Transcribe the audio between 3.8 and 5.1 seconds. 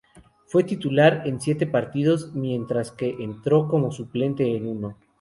suplente en uno.